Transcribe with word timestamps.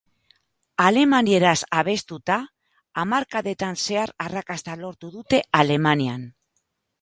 Alemanieraz 0.85 1.57
abestuta, 1.81 2.37
hamarkadetan 3.03 3.77
zehar 3.85 4.15
arrakasta 4.27 4.79
lortu 4.81 5.11
dute 5.19 5.43
Alemanian. 5.61 6.27